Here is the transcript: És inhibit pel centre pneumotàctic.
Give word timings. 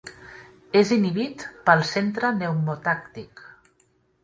És 0.79 0.93
inhibit 0.95 1.43
pel 1.69 1.85
centre 1.91 2.33
pneumotàctic. 2.41 3.47